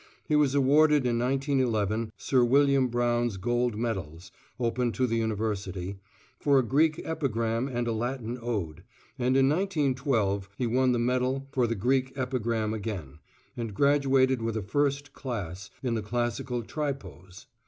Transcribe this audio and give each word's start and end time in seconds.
He 0.27 0.35
was 0.35 0.55
awarded 0.55 1.05
in 1.05 1.19
1911 1.19 2.11
Sir 2.17 2.43
William 2.43 2.87
Browne's 2.87 3.37
gold 3.37 3.77
medals 3.77 4.31
(open 4.59 4.91
to 4.93 5.05
the 5.05 5.17
University) 5.17 5.99
for 6.39 6.57
a 6.57 6.63
Greek 6.65 6.99
epigram 7.05 7.67
and 7.67 7.85
a 7.87 7.91
Latin 7.91 8.39
ode, 8.41 8.83
and 9.19 9.37
in 9.37 9.47
1912 9.47 10.49
he 10.57 10.65
won 10.65 10.91
the 10.93 10.97
medal 10.97 11.45
for 11.51 11.67
the 11.67 11.75
Greek 11.75 12.13
epigram 12.15 12.73
again, 12.73 13.19
and 13.55 13.75
graduated 13.75 14.41
with 14.41 14.57
a 14.57 14.63
First 14.63 15.13
Class 15.13 15.69
in 15.83 15.93
the 15.93 16.01
Classical 16.01 16.63
Tripos. 16.63 17.45